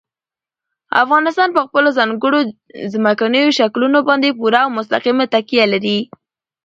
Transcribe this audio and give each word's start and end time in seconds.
افغانستان 1.03 1.49
په 1.55 1.61
خپلو 1.67 1.89
ځانګړو 1.97 2.39
ځمکنیو 2.93 3.55
شکلونو 3.59 3.99
باندې 4.07 4.35
پوره 4.39 4.59
او 4.65 4.69
مستقیمه 4.77 5.25
تکیه 5.33 5.65
لري. 5.73 5.99